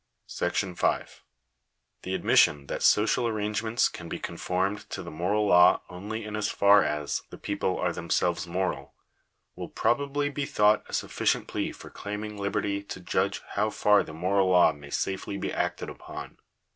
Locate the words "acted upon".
15.53-16.39